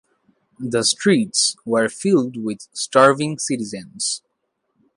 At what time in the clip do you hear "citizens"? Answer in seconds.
3.37-4.23